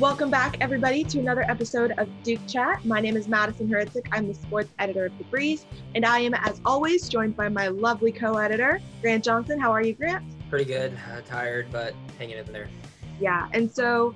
Welcome 0.00 0.30
back, 0.30 0.56
everybody, 0.62 1.04
to 1.04 1.18
another 1.18 1.42
episode 1.42 1.92
of 1.98 2.08
Duke 2.22 2.40
Chat. 2.48 2.82
My 2.86 3.00
name 3.00 3.18
is 3.18 3.28
Madison 3.28 3.68
Hricik. 3.68 4.08
I'm 4.12 4.28
the 4.28 4.32
sports 4.32 4.72
editor 4.78 5.04
of 5.04 5.18
The 5.18 5.24
Breeze, 5.24 5.66
and 5.94 6.06
I 6.06 6.20
am, 6.20 6.32
as 6.32 6.58
always, 6.64 7.06
joined 7.06 7.36
by 7.36 7.50
my 7.50 7.68
lovely 7.68 8.10
co 8.10 8.38
editor, 8.38 8.80
Grant 9.02 9.22
Johnson. 9.22 9.60
How 9.60 9.70
are 9.70 9.82
you, 9.82 9.92
Grant? 9.92 10.24
Pretty 10.48 10.64
good. 10.64 10.94
Uh, 11.12 11.20
tired, 11.26 11.66
but 11.70 11.92
hanging 12.18 12.38
in 12.38 12.50
there. 12.50 12.70
Yeah, 13.20 13.50
and 13.52 13.70
so 13.70 14.14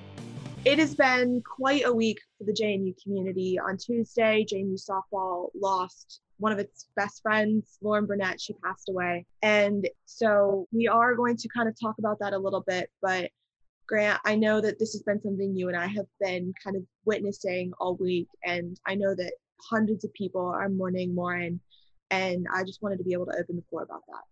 it 0.64 0.78
has 0.78 0.94
been 0.94 1.42
quite 1.42 1.84
a 1.84 1.92
week 1.92 2.18
for 2.38 2.44
the 2.44 2.54
JMU 2.54 2.94
community. 3.02 3.58
On 3.58 3.76
Tuesday, 3.76 4.46
JMU 4.50 4.82
softball 4.82 5.50
lost 5.54 6.22
one 6.38 6.50
of 6.50 6.58
its 6.58 6.86
best 6.96 7.20
friends, 7.20 7.76
Lauren 7.82 8.06
Bernett. 8.06 8.40
She 8.40 8.54
passed 8.64 8.88
away. 8.88 9.26
And 9.42 9.86
so 10.06 10.66
we 10.72 10.88
are 10.88 11.14
going 11.14 11.36
to 11.36 11.48
kind 11.48 11.68
of 11.68 11.78
talk 11.78 11.96
about 11.98 12.20
that 12.20 12.32
a 12.32 12.38
little 12.38 12.64
bit, 12.66 12.88
but 13.02 13.30
Grant, 13.86 14.20
I 14.24 14.34
know 14.34 14.60
that 14.60 14.78
this 14.78 14.92
has 14.92 15.02
been 15.02 15.20
something 15.20 15.54
you 15.54 15.68
and 15.68 15.76
I 15.76 15.86
have 15.86 16.06
been 16.20 16.54
kind 16.62 16.76
of 16.76 16.82
witnessing 17.04 17.72
all 17.78 17.96
week, 17.96 18.28
and 18.42 18.78
I 18.86 18.94
know 18.94 19.14
that 19.14 19.34
hundreds 19.60 20.04
of 20.04 20.12
people 20.14 20.46
are 20.46 20.68
mourning 20.68 21.14
Lauren, 21.14 21.60
and 22.10 22.46
I 22.52 22.64
just 22.64 22.82
wanted 22.82 22.98
to 22.98 23.04
be 23.04 23.12
able 23.12 23.26
to 23.26 23.38
open 23.38 23.56
the 23.56 23.64
floor 23.68 23.82
about 23.82 24.02
that. 24.08 24.22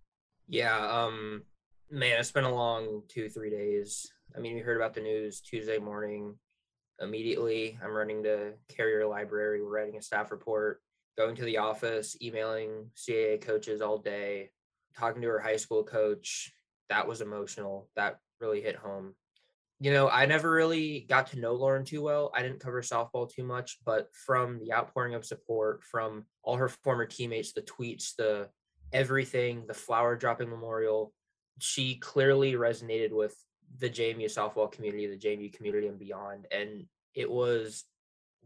Yeah, 0.49 0.77
um, 0.77 1.43
man, 1.91 2.19
it's 2.19 2.33
been 2.33 2.45
a 2.45 2.55
long 2.55 3.03
two, 3.09 3.29
three 3.29 3.51
days. 3.51 4.11
I 4.35 4.41
mean, 4.41 4.55
we 4.55 4.61
heard 4.61 4.79
about 4.79 4.95
the 4.95 5.03
news 5.03 5.41
Tuesday 5.41 5.79
morning. 5.79 6.35
Immediately, 7.01 7.79
I'm 7.83 7.93
running 7.93 8.23
to 8.23 8.53
Carrier 8.69 9.07
Library, 9.07 9.63
we're 9.63 9.69
writing 9.69 9.97
a 9.97 10.03
staff 10.03 10.31
report, 10.31 10.81
going 11.19 11.37
to 11.37 11.45
the 11.45 11.59
office, 11.59 12.17
emailing 12.23 12.91
CAA 12.97 13.41
coaches 13.41 13.83
all 13.83 13.99
day, 13.99 14.51
talking 14.97 15.21
to 15.21 15.29
her 15.29 15.41
high 15.41 15.57
school 15.57 15.85
coach. 15.85 16.53
That 16.89 17.07
was 17.07 17.21
emotional. 17.21 17.89
That 17.97 18.19
really 18.41 18.63
hit 18.63 18.77
home 18.77 19.15
you 19.83 19.93
know, 19.93 20.09
I 20.09 20.27
never 20.27 20.49
really 20.49 21.07
got 21.09 21.27
to 21.29 21.41
know 21.41 21.55
Lauren 21.55 21.85
too 21.85 22.03
well. 22.03 22.31
I 22.37 22.41
didn't 22.41 22.61
cover 22.61 22.83
softball 22.83 23.29
too 23.29 23.43
much, 23.43 23.79
but 23.85 24.15
from 24.15 24.61
the 24.61 24.73
outpouring 24.73 25.15
of 25.15 25.25
support 25.25 25.83
from 25.83 26.25
all 26.45 26.55
her 26.57 26.69
former 26.69 27.05
teammates, 27.05 27.53
the 27.53 27.63
tweets, 27.63 28.15
the 28.15 28.49
everything, 28.93 29.65
the 29.67 29.75
flower 29.75 30.15
dropping 30.15 30.51
memorial, 30.51 31.13
she 31.59 31.97
clearly 31.97 32.53
resonated 32.53 33.11
with 33.11 33.35
the 33.81 33.91
JMU 33.91 34.27
softball 34.27 34.71
community, 34.71 35.09
the 35.09 35.17
JMU 35.17 35.53
community 35.53 35.89
and 35.89 35.99
beyond. 35.99 36.47
And 36.53 36.85
it 37.17 37.29
was 37.29 37.85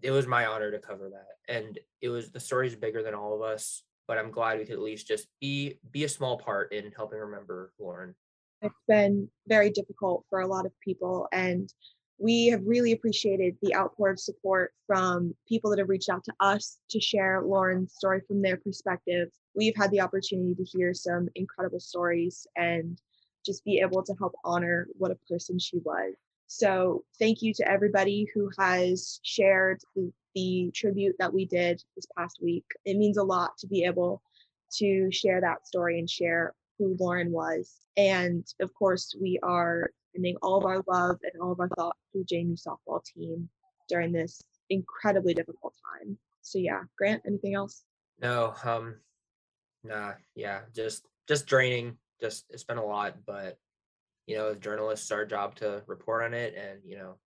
it 0.01 0.13
was 0.13 0.27
my 0.27 0.47
honor 0.47 0.71
to 0.71 0.79
cover 0.79 1.11
that. 1.11 1.55
And 1.55 1.79
it 2.01 2.09
was 2.09 2.31
the 2.31 2.41
story's 2.41 2.77
bigger 2.77 3.03
than 3.03 3.15
all 3.15 3.35
of 3.35 3.43
us, 3.43 3.83
but 4.09 4.17
I'm 4.17 4.31
glad 4.31 4.59
we 4.59 4.65
could 4.65 4.77
at 4.77 4.81
least 4.81 5.07
just 5.07 5.27
be 5.43 5.81
be 5.91 6.05
a 6.05 6.09
small 6.09 6.39
part 6.39 6.73
in 6.73 6.93
helping 6.93 7.19
remember 7.19 7.75
Lauren 7.79 8.15
it's 8.63 8.83
been 8.89 9.29
very 9.47 9.71
difficult 9.71 10.25
for 10.31 10.41
a 10.41 10.47
lot 10.47 10.67
of 10.67 10.73
people 10.81 11.29
and 11.33 11.73
we 12.19 12.47
have 12.47 12.63
really 12.65 12.93
appreciated 12.93 13.57
the 13.61 13.75
outpour 13.75 14.11
of 14.11 14.19
support 14.19 14.73
from 14.87 15.35
people 15.47 15.71
that 15.71 15.79
have 15.79 15.89
reached 15.89 16.09
out 16.09 16.25
to 16.25 16.33
us 16.41 16.79
to 16.91 17.01
share 17.01 17.43
Lauren's 17.45 17.95
story 17.95 18.23
from 18.27 18.41
their 18.41 18.57
perspective. 18.57 19.29
We've 19.55 19.77
had 19.77 19.91
the 19.91 20.01
opportunity 20.01 20.55
to 20.55 20.65
hear 20.65 20.95
some 20.95 21.29
incredible 21.35 21.81
stories 21.81 22.47
and 22.57 22.99
just 23.45 23.65
be 23.65 23.81
able 23.81 24.03
to 24.03 24.15
help 24.19 24.35
honor 24.45 24.89
what 24.95 25.11
a 25.11 25.19
person 25.29 25.59
she 25.59 25.79
was. 25.79 26.15
So, 26.49 27.05
thank 27.19 27.43
you 27.43 27.53
to 27.55 27.69
everybody 27.69 28.29
who 28.33 28.51
has 28.59 29.21
shared 29.23 29.81
the, 29.95 30.13
the 30.35 30.71
tribute 30.75 31.17
that 31.19 31.35
we 31.35 31.45
did 31.45 31.83
this 31.97 32.07
past 32.17 32.39
week. 32.41 32.65
It 32.85 32.97
means 32.97 33.17
a 33.17 33.25
lot 33.25 33.59
to 33.59 33.67
be 33.67 33.85
able 33.85 34.23
to 34.79 35.11
share 35.11 35.41
that 35.41 35.67
story 35.67 35.99
and 35.99 36.09
share 36.09 36.55
who 36.79 36.97
Lauren 36.99 37.31
was. 37.33 37.81
And 37.97 38.47
of 38.61 38.73
course, 38.75 39.15
we 39.21 39.39
are 39.43 39.91
sending 40.15 40.37
all 40.43 40.59
of 40.59 40.65
our 40.65 40.83
love 40.87 41.19
and 41.23 41.41
all 41.41 41.53
of 41.53 41.61
our 41.61 41.69
thoughts 41.69 41.99
to 42.13 42.19
the 42.19 42.25
JMU 42.25 42.61
softball 42.61 43.03
team 43.05 43.49
during 43.89 44.13
this 44.13 44.43
incredibly 44.71 45.35
difficult 45.35 45.75
time. 46.01 46.19
So 46.43 46.59
yeah, 46.59 46.83
Grant, 46.97 47.23
anything 47.27 47.55
else? 47.55 47.83
No, 48.21 48.55
um, 48.65 48.97
nah, 49.85 50.13
yeah, 50.35 50.61
just 50.75 51.07
just 51.29 51.47
draining. 51.47 51.97
Just 52.21 52.47
it's 52.51 52.65
been 52.65 52.79
a 52.79 52.85
lot, 52.85 53.17
but 53.27 53.59
you 54.27 54.37
know, 54.37 54.49
as 54.49 54.59
journalists, 54.59 55.11
our 55.11 55.25
job 55.25 55.55
to 55.57 55.83
report 55.87 56.25
on 56.25 56.35
it, 56.35 56.55
and 56.57 56.81
you 56.85 56.97
know, 56.97 57.17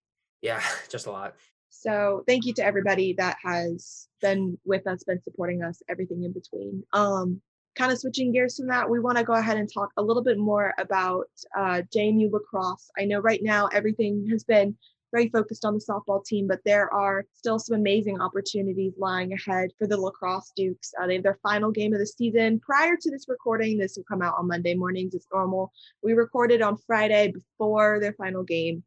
yeah, 0.43 0.63
just 0.91 1.07
a 1.07 1.11
lot. 1.11 1.35
So 1.71 2.25
thank 2.27 2.47
you 2.47 2.53
to 2.55 2.65
everybody 2.65 3.15
that 3.15 3.37
has 3.45 4.09
been 4.21 4.59
with 4.65 4.87
us, 4.87 5.05
been 5.05 5.23
supporting 5.23 5.63
us, 5.63 5.83
everything 5.89 6.25
in 6.25 6.33
between. 6.33 6.83
Um, 6.93 7.41
kind 7.77 7.93
of 7.93 7.99
switching 7.99 8.33
gears 8.33 8.57
from 8.57 8.67
that, 8.69 8.89
we 8.89 9.01
want 9.01 9.19
to 9.19 9.25
go 9.25 9.35
ahead 9.35 9.57
and 9.57 9.73
talk 9.73 9.91
a 9.97 10.03
little 10.03 10.23
bit 10.23 10.39
more 10.39 10.75
about 10.79 11.29
uh, 11.57 11.83
JMU 11.95 12.31
lacrosse. 12.33 12.91
I 12.99 13.05
know 13.05 13.21
right 13.21 13.43
now 13.43 13.67
everything 13.69 14.27
has 14.31 14.45
been 14.45 14.77
very 15.13 15.29
focused 15.29 15.65
on 15.65 15.75
the 15.75 15.81
softball 15.81 16.25
team, 16.25 16.47
but 16.47 16.61
there 16.65 16.93
are 16.93 17.25
still 17.35 17.59
some 17.59 17.77
amazing 17.77 18.21
opportunities 18.21 18.93
lying 18.97 19.33
ahead 19.33 19.71
for 19.79 19.87
the 19.87 19.97
lacrosse 19.97 20.53
Dukes. 20.55 20.93
Uh, 21.01 21.07
they 21.07 21.15
have 21.15 21.23
their 21.23 21.39
final 21.43 21.71
game 21.71 21.93
of 21.93 21.99
the 21.99 22.07
season. 22.07 22.61
Prior 22.61 22.97
to 22.97 23.11
this 23.11 23.27
recording, 23.29 23.79
this 23.79 23.97
will 23.97 24.05
come 24.05 24.23
out 24.23 24.35
on 24.39 24.47
Monday 24.47 24.75
mornings 24.75 25.15
as 25.15 25.27
normal. 25.33 25.73
We 26.03 26.13
recorded 26.13 26.63
on 26.63 26.77
Friday 26.77 27.33
before 27.33 27.99
their 28.01 28.13
final 28.13 28.43
game. 28.43 28.85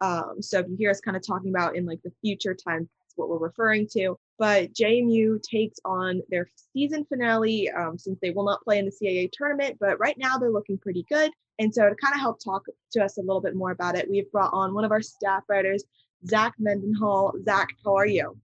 Um, 0.00 0.36
so 0.40 0.60
if 0.60 0.66
you 0.68 0.76
hear 0.76 0.90
us 0.90 1.00
kind 1.00 1.16
of 1.16 1.26
talking 1.26 1.50
about 1.50 1.76
in 1.76 1.84
like 1.84 2.02
the 2.02 2.12
future 2.20 2.54
time, 2.54 2.88
what 3.20 3.28
we're 3.28 3.38
referring 3.38 3.86
to. 3.92 4.16
But 4.38 4.72
JMU 4.72 5.42
takes 5.42 5.78
on 5.84 6.22
their 6.30 6.48
season 6.72 7.04
finale 7.04 7.70
um, 7.70 7.98
since 7.98 8.18
they 8.20 8.30
will 8.30 8.44
not 8.44 8.64
play 8.64 8.78
in 8.78 8.86
the 8.86 8.90
CAA 8.90 9.30
tournament. 9.32 9.76
But 9.78 10.00
right 10.00 10.16
now 10.18 10.38
they're 10.38 10.50
looking 10.50 10.78
pretty 10.78 11.04
good. 11.08 11.30
And 11.60 11.72
so 11.72 11.88
to 11.88 11.94
kind 11.94 12.14
of 12.14 12.20
help 12.20 12.38
talk 12.42 12.64
to 12.92 13.04
us 13.04 13.18
a 13.18 13.20
little 13.20 13.42
bit 13.42 13.54
more 13.54 13.70
about 13.70 13.96
it, 13.96 14.08
we've 14.10 14.30
brought 14.32 14.52
on 14.52 14.74
one 14.74 14.84
of 14.84 14.90
our 14.90 15.02
staff 15.02 15.42
writers, 15.48 15.84
Zach 16.26 16.54
Mendenhall. 16.58 17.34
Zach, 17.44 17.68
how 17.84 17.94
are 17.96 18.06
you? 18.06 18.36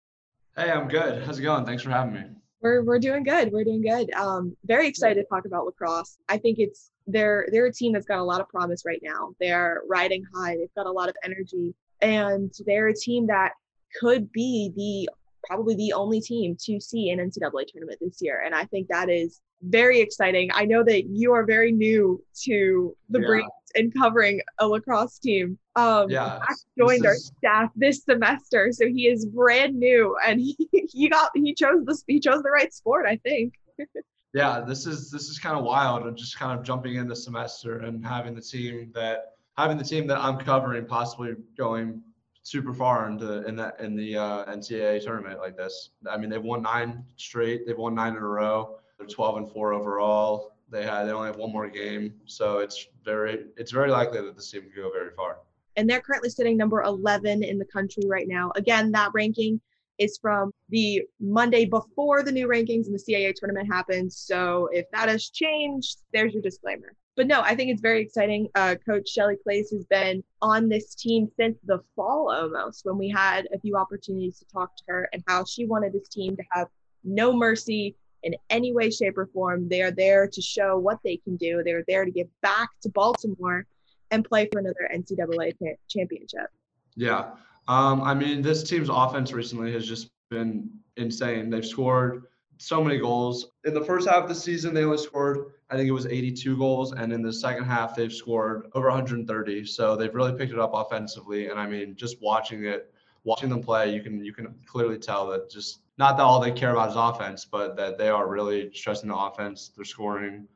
Hey, 0.58 0.70
I'm 0.70 0.88
good. 0.88 1.24
How's 1.24 1.40
it 1.40 1.44
going? 1.44 1.66
Thanks 1.66 1.82
for 1.82 1.92
having 1.92 2.14
me. 2.14 2.24
We're, 2.62 2.84
we're 2.84 3.00
doing 3.00 3.24
good. 3.24 3.52
We're 3.52 3.64
doing 3.64 3.82
good. 3.82 4.14
Um, 4.14 4.56
very 4.66 4.88
excited 4.88 5.22
to 5.22 5.28
talk 5.28 5.46
about 5.46 5.66
lacrosse. 5.66 6.18
I 6.28 6.38
think 6.38 6.60
it's 6.60 6.92
they're 7.08 7.48
they're 7.52 7.68
a 7.68 7.74
team 7.74 7.94
that's 7.94 8.06
got 8.06 8.20
a 8.20 8.24
lot 8.24 8.42
of 8.42 8.50
promise 8.50 8.84
right 8.86 9.02
now. 9.04 9.34
They're 9.40 9.82
riding 9.88 10.24
high. 10.34 10.58
They've 10.58 10.74
got 10.76 10.88
a 10.88 10.92
lot 10.92 11.08
of 11.08 11.16
energy, 11.24 11.76
and 12.02 12.52
they're 12.66 12.88
a 12.88 12.96
team 12.96 13.28
that 13.28 13.52
could 14.00 14.32
be 14.32 14.72
the 14.76 15.10
probably 15.48 15.76
the 15.76 15.94
only 15.94 16.20
team 16.20 16.58
to 16.60 16.80
see 16.80 17.10
an 17.10 17.20
NCAA 17.20 17.68
tournament 17.68 18.00
this 18.02 18.18
year. 18.22 18.42
And 18.46 18.56
I 18.56 18.66
think 18.66 18.88
that 18.88 19.10
is 19.10 19.42
very 19.62 20.00
exciting. 20.00 20.50
I 20.54 20.66
know 20.66 20.84
that 20.84 21.06
you 21.08 21.34
are 21.34 21.46
very 21.46 21.72
new 21.72 22.24
to 22.44 22.96
the 23.10 23.20
yeah. 23.20 23.28
Breeze 23.28 23.46
and 23.76 23.94
covering 23.94 24.42
a 24.60 24.68
lacrosse 24.68 25.20
team. 25.20 25.58
Um, 25.76 26.10
yeah, 26.10 26.40
joined 26.78 27.06
is... 27.06 27.06
our 27.06 27.16
staff 27.16 27.72
this 27.76 28.04
semester, 28.04 28.72
so 28.72 28.88
he 28.88 29.08
is 29.08 29.26
brand 29.26 29.78
new, 29.78 30.16
and 30.26 30.40
he, 30.40 30.58
he 30.72 31.10
got 31.10 31.32
he 31.36 31.54
chose 31.54 31.84
the 31.86 32.02
he 32.08 32.20
chose 32.20 32.42
the 32.42 32.50
right 32.50 32.74
sport, 32.74 33.06
I 33.06 33.18
think. 33.18 33.54
yeah, 34.34 34.62
this 34.62 34.86
is 34.86 35.12
this 35.12 35.28
is 35.30 35.40
kind 35.40 35.58
of 35.58 35.66
wild. 35.66 36.04
I'm 36.04 36.16
just 36.16 36.40
kind 36.40 36.58
of 36.58 36.66
jumping 36.66 36.96
in 36.96 37.08
the 37.08 37.16
semester 37.16 37.80
and 37.80 38.06
having 38.06 38.36
the 38.36 38.42
team 38.42 38.92
that 38.96 39.34
having 39.58 39.78
the 39.78 39.84
team 39.84 40.08
that 40.08 40.18
I'm 40.18 40.38
covering 40.38 40.86
possibly 40.86 41.34
going 41.58 42.02
super 42.46 42.74
far 42.76 43.10
into 43.10 43.46
in 43.48 43.56
that 43.56 43.80
in 43.80 43.96
the 43.96 44.16
uh, 44.16 44.46
NCAA 44.46 45.04
tournament 45.04 45.40
like 45.40 45.58
this. 45.58 45.90
I 46.10 46.16
mean, 46.16 46.30
they've 46.30 46.42
won 46.42 46.62
nine 46.62 47.04
straight. 47.18 47.66
They've 47.66 47.78
won 47.78 47.96
nine 47.96 48.16
in 48.16 48.22
a 48.22 48.28
row. 48.28 48.78
They're 48.98 49.08
12 49.08 49.38
and 49.38 49.52
four 49.52 49.74
overall. 49.74 50.56
They 50.70 50.84
had 50.84 51.06
they 51.06 51.12
only 51.12 51.28
have 51.28 51.38
one 51.38 51.52
more 51.52 51.68
game, 51.70 52.14
so 52.26 52.60
it's 52.60 52.88
very 53.04 53.46
it's 53.58 53.72
very 53.72 53.90
likely 53.90 54.22
that 54.22 54.36
this 54.36 54.50
team 54.50 54.62
can 54.62 54.72
go 54.76 54.92
very 54.92 55.12
far. 55.16 55.40
And 55.76 55.90
they're 55.90 56.00
currently 56.00 56.30
sitting 56.30 56.56
number 56.56 56.84
11 56.84 57.44
in 57.44 57.58
the 57.58 57.66
country 57.66 58.04
right 58.08 58.28
now. 58.28 58.52
Again, 58.56 58.92
that 58.92 59.12
ranking 59.14 59.60
is 59.98 60.18
from 60.22 60.52
the 60.70 61.02
Monday 61.20 61.66
before 61.66 62.24
the 62.24 62.32
new 62.32 62.48
rankings 62.48 62.86
and 62.86 62.98
the 62.98 63.04
CAA 63.14 63.34
tournament 63.36 63.68
happens. 63.68 64.18
So 64.18 64.70
if 64.72 64.86
that 64.92 65.10
has 65.10 65.30
changed, 65.30 65.98
there's 66.14 66.34
your 66.34 66.42
disclaimer 66.42 66.94
but 67.16 67.28
no, 67.28 67.42
I 67.42 67.56
think 67.56 67.72
it's 67.72 67.82
very 67.82 68.02
exciting. 68.02 68.50
Uh, 68.56 68.76
Coach 68.86 69.08
Shelley 69.10 69.38
Klaes 69.46 69.72
has 69.72 69.86
been 69.86 70.24
on 70.42 70.68
this 70.68 70.96
team 70.96 71.30
since 71.38 71.58
the 71.66 71.82
fall 71.96 72.32
almost, 72.32 72.86
when 72.86 72.98
we 72.98 73.10
had 73.10 73.48
a 73.54 73.60
few 73.60 73.78
opportunities 73.78 74.40
to 74.40 74.46
talk 74.46 74.76
to 74.78 74.84
her 74.88 75.10
and 75.14 75.24
how 75.28 75.46
she 75.46 75.66
wanted 75.66 75.94
this 75.94 76.10
team 76.10 76.36
to 76.36 76.44
have 76.52 76.68
no 77.04 77.32
mercy 77.32 77.96
in 78.24 78.36
any 78.50 78.74
way, 78.74 78.90
shape, 78.90 79.18
or 79.18 79.28
form. 79.28 79.70
They 79.70 79.82
are 79.82 79.92
there 79.92 80.28
to 80.28 80.42
show 80.42 80.78
what 80.78 81.00
they 81.04 81.18
can 81.18 81.38
do. 81.38 81.62
They're 81.64 81.86
there 81.88 82.04
to 82.04 82.12
give 82.12 82.28
back 82.42 82.70
to 82.82 82.90
Baltimore 82.90 83.66
and 84.12 84.26
play 84.26 84.50
for 84.52 84.60
another 84.60 84.90
NCAA 84.94 85.54
championship. 85.88 86.48
Yeah. 86.96 87.32
Um, 87.68 88.02
I 88.02 88.14
mean, 88.14 88.42
this 88.42 88.64
team's 88.64 88.90
offense 88.90 89.32
recently 89.32 89.72
has 89.74 89.88
just 89.88 90.10
been 90.30 90.70
insane. 90.98 91.50
They've 91.50 91.66
scored 91.66 92.26
so 92.58 92.84
many 92.84 92.98
goals. 92.98 93.52
In 93.66 93.74
the 93.74 93.84
first 93.84 94.08
half 94.08 94.24
of 94.24 94.30
the 94.30 94.36
season, 94.36 94.74
they 94.74 94.84
only 94.84 94.98
scored, 94.98 95.54
I 95.70 95.76
think 95.76 95.88
it 95.88 95.92
was 95.92 96.06
82 96.06 96.58
goals. 96.58 96.94
And 96.94 97.12
in 97.12 97.22
the 97.22 97.34
second 97.34 97.66
half, 97.66 97.96
they've 97.96 98.14
scored 98.14 98.68
over 98.74 98.88
130. 98.88 99.66
So 99.66 99.96
they've 99.96 100.14
really 100.14 100.34
picked 100.34 100.54
it 100.54 100.60
up 100.60 100.72
offensively. 100.74 101.48
And 101.48 101.60
I 101.60 101.68
mean, 101.68 101.96
just 101.96 102.22
watching 102.22 102.66
it, 102.66 102.94
watching 103.24 103.50
them 103.50 103.62
play, 103.62 103.94
you 103.94 104.02
can 104.02 104.24
you 104.24 104.34
can 104.34 104.54
clearly 104.66 104.98
tell 104.98 105.28
that 105.28 105.50
just 105.50 105.80
not 105.98 106.18
that 106.18 106.24
all 106.24 106.40
they 106.40 106.52
care 106.52 106.72
about 106.72 106.90
is 106.90 106.96
offense, 106.96 107.46
but 107.46 107.76
that 107.78 107.98
they 107.98 108.10
are 108.10 108.28
really 108.28 108.72
stressing 108.74 109.10
the 109.10 109.16
offense. 109.16 109.72
They're 109.76 109.86
scoring 109.86 110.48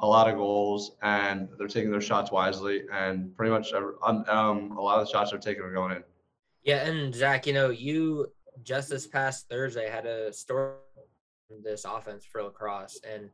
a 0.00 0.06
lot 0.06 0.28
of 0.28 0.36
goals 0.36 0.92
and 1.02 1.48
they're 1.56 1.68
taking 1.68 1.90
their 1.90 2.00
shots 2.00 2.30
wisely. 2.32 2.82
And 2.92 3.36
pretty 3.36 3.52
much 3.52 3.72
um, 3.72 4.24
um 4.28 4.72
a 4.76 4.80
lot 4.80 5.00
of 5.00 5.06
the 5.06 5.12
shots 5.12 5.30
they're 5.30 5.40
taking 5.40 5.62
are 5.62 5.72
going 5.72 5.96
in. 5.96 6.04
Yeah, 6.62 6.86
and 6.86 7.14
Zach, 7.14 7.46
you 7.46 7.52
know, 7.52 7.70
you 7.70 8.32
just 8.62 8.88
this 8.88 9.06
past 9.06 9.48
Thursday 9.48 9.88
had 9.90 10.06
a 10.06 10.32
story 10.32 10.72
this 11.62 11.84
offense 11.84 12.24
for 12.24 12.42
lacrosse 12.42 13.00
and 13.08 13.30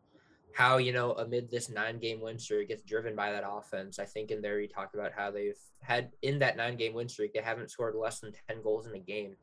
how 0.52 0.78
you 0.78 0.92
know 0.92 1.12
amid 1.12 1.50
this 1.50 1.68
nine 1.68 1.98
game 1.98 2.20
win 2.20 2.38
streak 2.38 2.68
gets 2.68 2.82
driven 2.82 3.14
by 3.14 3.32
that 3.32 3.44
offense. 3.46 3.98
I 3.98 4.04
think 4.04 4.30
in 4.30 4.42
there 4.42 4.60
you 4.60 4.68
talked 4.68 4.94
about 4.94 5.12
how 5.12 5.30
they've 5.30 5.58
had 5.80 6.10
in 6.22 6.38
that 6.40 6.56
nine 6.56 6.76
game 6.76 6.94
win 6.94 7.08
streak 7.08 7.32
they 7.32 7.40
haven't 7.40 7.70
scored 7.70 7.94
less 7.94 8.20
than 8.20 8.32
ten 8.48 8.62
goals 8.62 8.86
in 8.86 8.94
a 8.94 8.98
game. 8.98 9.36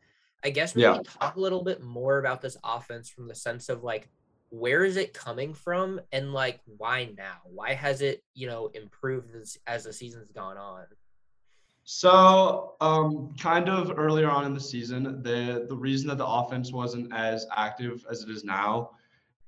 I 0.44 0.50
guess 0.50 0.76
maybe 0.76 0.84
yeah. 0.84 1.02
talk 1.04 1.36
a 1.36 1.40
little 1.40 1.64
bit 1.64 1.82
more 1.82 2.20
about 2.20 2.42
this 2.42 2.58
offense 2.64 3.10
from 3.10 3.28
the 3.28 3.36
sense 3.36 3.70
of 3.70 3.84
like 3.84 4.10
where 4.50 4.86
is 4.86 4.96
it 4.96 5.14
coming 5.14 5.54
from 5.54 6.00
and 6.12 6.34
like 6.34 6.62
why 6.78 7.10
now? 7.18 7.38
Why 7.46 7.74
has 7.74 8.02
it 8.02 8.24
you 8.34 8.48
know 8.48 8.68
improved 8.74 9.36
as, 9.36 9.58
as 9.66 9.86
the 9.86 9.94
season's 9.94 10.32
gone 10.32 10.58
on? 10.58 10.86
So, 11.90 12.74
um, 12.82 13.34
kind 13.40 13.70
of 13.70 13.98
earlier 13.98 14.30
on 14.30 14.44
in 14.44 14.54
the 14.54 14.60
season, 14.60 15.24
the 15.24 15.66
the 15.70 15.76
reason 15.76 16.10
that 16.10 16.18
the 16.18 16.28
offense 16.28 16.74
wasn't 16.74 17.14
as 17.14 17.48
active 17.56 18.06
as 18.12 18.24
it 18.24 18.30
is 18.30 18.44
now 18.44 18.90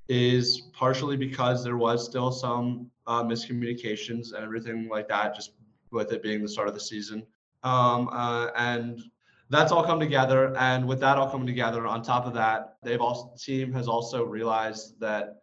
is 0.08 0.62
partially 0.72 1.18
because 1.18 1.66
there 1.66 1.76
was 1.76 2.06
still 2.06 2.32
some 2.32 2.90
uh, 3.08 3.22
miscommunications 3.26 4.32
and 4.32 4.46
everything 4.46 4.88
like 4.88 5.10
that, 5.10 5.36
just 5.36 5.52
with 5.92 6.14
it 6.14 6.24
being 6.24 6.42
the 6.42 6.48
start 6.48 6.70
of 6.70 6.74
the 6.74 6.80
season. 6.80 7.28
Um, 7.64 8.08
uh, 8.08 8.52
and 8.56 9.02
that's 9.50 9.74
all 9.74 9.84
come 9.84 10.00
together. 10.00 10.56
And 10.56 10.88
with 10.88 11.02
that 11.02 11.18
all 11.18 11.30
coming 11.30 11.46
together, 11.46 11.86
on 11.88 12.02
top 12.02 12.26
of 12.26 12.34
that, 12.36 12.78
they've 12.84 13.02
also 13.02 13.34
team 13.38 13.74
has 13.74 13.90
also 13.90 14.24
realized 14.24 14.98
that 15.02 15.42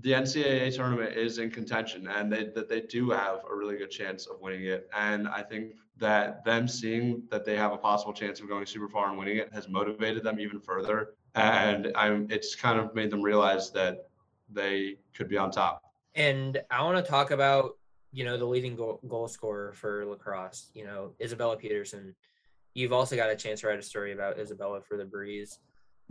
the 0.00 0.12
NCAA 0.12 0.74
tournament 0.74 1.14
is 1.14 1.36
in 1.36 1.50
contention 1.50 2.06
and 2.06 2.32
they, 2.32 2.44
that 2.54 2.70
they 2.70 2.80
do 2.80 3.10
have 3.10 3.40
a 3.50 3.54
really 3.54 3.76
good 3.76 3.90
chance 3.90 4.26
of 4.26 4.40
winning 4.40 4.64
it. 4.64 4.88
And 4.96 5.28
I 5.28 5.42
think 5.42 5.74
that 5.98 6.44
them 6.44 6.68
seeing 6.68 7.22
that 7.30 7.44
they 7.44 7.56
have 7.56 7.72
a 7.72 7.76
possible 7.76 8.12
chance 8.12 8.40
of 8.40 8.48
going 8.48 8.66
super 8.66 8.88
far 8.88 9.08
and 9.08 9.18
winning 9.18 9.36
it 9.36 9.52
has 9.52 9.68
motivated 9.68 10.22
them 10.22 10.38
even 10.40 10.60
further. 10.60 11.14
And 11.34 11.92
I'm, 11.94 12.26
it's 12.30 12.54
kind 12.54 12.78
of 12.78 12.94
made 12.94 13.10
them 13.10 13.22
realize 13.22 13.70
that 13.72 14.08
they 14.50 14.96
could 15.14 15.28
be 15.28 15.36
on 15.36 15.50
top. 15.50 15.82
And 16.14 16.60
I 16.70 16.82
want 16.82 17.04
to 17.04 17.08
talk 17.08 17.30
about, 17.30 17.76
you 18.12 18.24
know, 18.24 18.36
the 18.36 18.44
leading 18.44 18.76
goal, 18.76 19.00
goal 19.06 19.28
scorer 19.28 19.72
for 19.74 20.06
lacrosse, 20.06 20.70
you 20.74 20.84
know, 20.84 21.12
Isabella 21.20 21.56
Peterson. 21.56 22.14
You've 22.74 22.92
also 22.92 23.16
got 23.16 23.30
a 23.30 23.36
chance 23.36 23.60
to 23.60 23.68
write 23.68 23.78
a 23.78 23.82
story 23.82 24.12
about 24.12 24.38
Isabella 24.38 24.80
for 24.80 24.96
the 24.96 25.04
Breeze. 25.04 25.58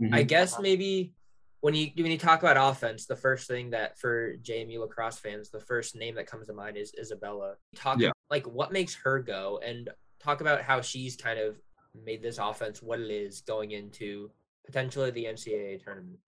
Mm-hmm. 0.00 0.14
I 0.14 0.22
guess 0.22 0.60
maybe 0.60 1.12
when 1.60 1.74
you 1.74 1.90
when 1.96 2.10
you 2.10 2.18
talk 2.18 2.42
about 2.42 2.56
offense, 2.56 3.06
the 3.06 3.16
first 3.16 3.48
thing 3.48 3.70
that 3.70 3.98
for 3.98 4.36
JMU 4.36 4.80
lacrosse 4.80 5.18
fans, 5.18 5.50
the 5.50 5.60
first 5.60 5.96
name 5.96 6.14
that 6.14 6.26
comes 6.26 6.46
to 6.46 6.52
mind 6.52 6.76
is 6.76 6.92
Isabella. 6.98 7.54
Talk 7.74 7.98
yeah. 7.98 8.10
like 8.30 8.46
what 8.46 8.72
makes 8.72 8.94
her 8.94 9.18
go, 9.18 9.60
and 9.64 9.88
talk 10.20 10.40
about 10.40 10.62
how 10.62 10.80
she's 10.80 11.16
kind 11.16 11.38
of 11.38 11.58
made 12.04 12.22
this 12.22 12.38
offense 12.38 12.82
what 12.82 13.00
it 13.00 13.10
is 13.10 13.40
going 13.40 13.72
into 13.72 14.30
potentially 14.66 15.10
the 15.10 15.24
NCAA 15.24 15.82
tournament. 15.82 16.18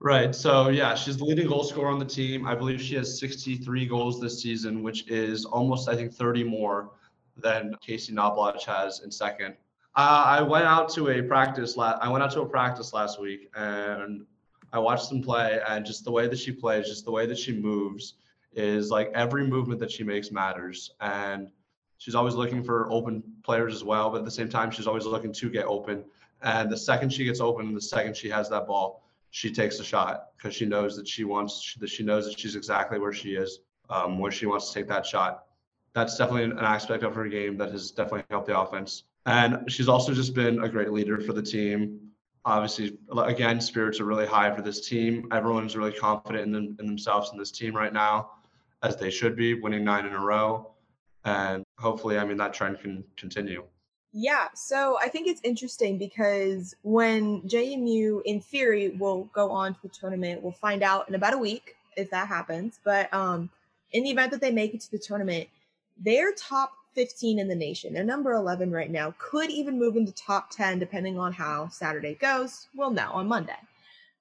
Right. 0.00 0.34
So 0.34 0.68
yeah, 0.68 0.94
she's 0.94 1.16
the 1.16 1.24
leading 1.24 1.48
goal 1.48 1.64
scorer 1.64 1.90
on 1.90 1.98
the 1.98 2.04
team. 2.04 2.46
I 2.46 2.54
believe 2.54 2.80
she 2.80 2.94
has 2.94 3.18
63 3.18 3.86
goals 3.86 4.20
this 4.20 4.40
season, 4.40 4.82
which 4.82 5.08
is 5.08 5.44
almost 5.44 5.88
I 5.88 5.96
think 5.96 6.14
30 6.14 6.44
more 6.44 6.92
than 7.36 7.74
Casey 7.80 8.12
Knoblauch 8.12 8.62
has 8.64 9.00
in 9.00 9.10
second. 9.10 9.56
Uh, 9.96 10.22
I 10.26 10.42
went 10.42 10.64
out 10.64 10.88
to 10.90 11.08
a 11.08 11.22
practice. 11.22 11.76
La- 11.76 11.98
I 12.00 12.08
went 12.08 12.22
out 12.22 12.30
to 12.32 12.42
a 12.42 12.46
practice 12.46 12.92
last 12.92 13.20
week, 13.20 13.50
and 13.56 14.24
I 14.72 14.78
watched 14.78 15.08
them 15.08 15.22
play. 15.22 15.60
And 15.68 15.84
just 15.84 16.04
the 16.04 16.10
way 16.10 16.28
that 16.28 16.38
she 16.38 16.52
plays, 16.52 16.86
just 16.86 17.04
the 17.04 17.10
way 17.12 17.26
that 17.26 17.38
she 17.38 17.52
moves, 17.52 18.14
is 18.54 18.90
like 18.90 19.10
every 19.14 19.46
movement 19.46 19.80
that 19.80 19.90
she 19.90 20.04
makes 20.04 20.30
matters. 20.30 20.92
And 21.00 21.50
she's 21.98 22.14
always 22.14 22.34
looking 22.34 22.62
for 22.62 22.90
open 22.90 23.22
players 23.42 23.74
as 23.74 23.84
well. 23.84 24.10
But 24.10 24.18
at 24.18 24.24
the 24.24 24.30
same 24.30 24.48
time, 24.48 24.70
she's 24.70 24.86
always 24.86 25.04
looking 25.04 25.32
to 25.32 25.50
get 25.50 25.66
open. 25.66 26.04
And 26.42 26.70
the 26.70 26.76
second 26.76 27.12
she 27.12 27.24
gets 27.24 27.40
open, 27.40 27.74
the 27.74 27.80
second 27.80 28.16
she 28.16 28.28
has 28.30 28.48
that 28.50 28.66
ball, 28.66 29.04
she 29.30 29.52
takes 29.52 29.78
a 29.78 29.84
shot 29.84 30.28
because 30.36 30.54
she 30.54 30.64
knows 30.64 30.96
that 30.96 31.06
she 31.06 31.24
wants 31.24 31.74
that 31.80 31.88
she 31.88 32.02
knows 32.02 32.26
that 32.26 32.38
she's 32.38 32.56
exactly 32.56 32.98
where 32.98 33.12
she 33.12 33.34
is, 33.34 33.60
um, 33.90 34.18
where 34.18 34.32
she 34.32 34.46
wants 34.46 34.68
to 34.68 34.74
take 34.74 34.88
that 34.88 35.04
shot. 35.04 35.44
That's 35.94 36.16
definitely 36.16 36.44
an 36.44 36.58
aspect 36.58 37.02
of 37.02 37.14
her 37.14 37.26
game 37.28 37.56
that 37.58 37.72
has 37.72 37.90
definitely 37.90 38.24
helped 38.30 38.46
the 38.46 38.58
offense. 38.58 39.04
And 39.26 39.70
she's 39.70 39.88
also 39.88 40.14
just 40.14 40.34
been 40.34 40.62
a 40.62 40.68
great 40.68 40.92
leader 40.92 41.20
for 41.20 41.32
the 41.32 41.42
team. 41.42 42.07
Obviously, 42.48 42.96
again, 43.26 43.60
spirits 43.60 44.00
are 44.00 44.06
really 44.06 44.24
high 44.24 44.50
for 44.56 44.62
this 44.62 44.88
team. 44.88 45.28
Everyone's 45.32 45.76
really 45.76 45.92
confident 45.92 46.44
in, 46.44 46.50
them, 46.50 46.76
in 46.80 46.86
themselves 46.86 47.30
in 47.30 47.38
this 47.38 47.50
team 47.50 47.76
right 47.76 47.92
now, 47.92 48.30
as 48.82 48.96
they 48.96 49.10
should 49.10 49.36
be, 49.36 49.52
winning 49.52 49.84
nine 49.84 50.06
in 50.06 50.14
a 50.14 50.18
row. 50.18 50.70
And 51.26 51.62
hopefully, 51.78 52.16
I 52.16 52.24
mean, 52.24 52.38
that 52.38 52.54
trend 52.54 52.80
can 52.80 53.04
continue. 53.18 53.64
Yeah, 54.14 54.48
so 54.54 54.98
I 54.98 55.08
think 55.08 55.28
it's 55.28 55.42
interesting 55.44 55.98
because 55.98 56.74
when 56.80 57.42
JMU, 57.42 58.22
in 58.24 58.40
theory, 58.40 58.96
will 58.98 59.24
go 59.34 59.50
on 59.50 59.74
to 59.74 59.82
the 59.82 59.90
tournament, 59.90 60.42
we'll 60.42 60.52
find 60.52 60.82
out 60.82 61.06
in 61.06 61.14
about 61.14 61.34
a 61.34 61.38
week 61.38 61.76
if 61.98 62.08
that 62.12 62.28
happens. 62.28 62.80
But 62.82 63.12
um, 63.12 63.50
in 63.92 64.04
the 64.04 64.10
event 64.10 64.30
that 64.30 64.40
they 64.40 64.52
make 64.52 64.72
it 64.72 64.80
to 64.80 64.90
the 64.90 64.98
tournament, 64.98 65.50
they're 65.98 66.32
top 66.32 66.72
15 66.94 67.38
in 67.38 67.48
the 67.48 67.54
nation. 67.54 67.92
They're 67.92 68.04
number 68.04 68.32
11 68.32 68.70
right 68.70 68.90
now. 68.90 69.14
Could 69.18 69.50
even 69.50 69.78
move 69.78 69.96
into 69.96 70.12
top 70.12 70.50
10 70.50 70.78
depending 70.78 71.18
on 71.18 71.32
how 71.32 71.68
Saturday 71.68 72.14
goes. 72.14 72.68
We'll 72.74 72.90
know 72.90 73.10
on 73.12 73.28
Monday. 73.28 73.58